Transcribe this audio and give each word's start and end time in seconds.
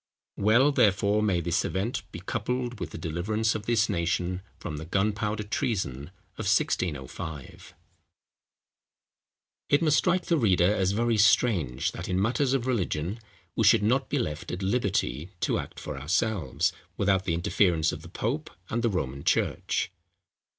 Well, 0.37 0.71
therefore, 0.71 1.21
may 1.21 1.41
this 1.41 1.63
event 1.63 2.01
be 2.11 2.21
coupled 2.21 2.79
with 2.79 2.89
the 2.89 2.97
deliverance 2.97 3.53
of 3.53 3.67
this 3.67 3.87
nation 3.87 4.41
from 4.57 4.77
the 4.77 4.85
Gunpowder 4.85 5.43
Treason 5.43 6.05
of 6.39 6.49
1605. 6.51 7.75
It 9.69 9.83
must 9.83 9.97
strike 9.99 10.25
the 10.25 10.39
reader 10.39 10.73
as 10.73 10.93
very 10.93 11.17
strange, 11.19 11.91
that 11.91 12.09
in 12.09 12.19
matters 12.19 12.53
of 12.55 12.65
religion, 12.65 13.19
we 13.55 13.63
should 13.63 13.83
not 13.83 14.09
be 14.09 14.17
left 14.17 14.49
at 14.51 14.63
liberty 14.63 15.29
to 15.41 15.59
act 15.59 15.79
for 15.79 15.99
ourselves, 15.99 16.73
without 16.97 17.25
the 17.25 17.35
interference 17.35 17.91
of 17.91 18.01
the 18.01 18.09
pope 18.09 18.49
and 18.71 18.81
the 18.81 18.89
Roman 18.89 19.23
church. 19.23 19.91